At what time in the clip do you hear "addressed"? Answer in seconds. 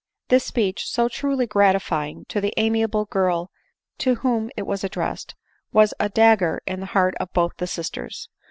4.83-5.35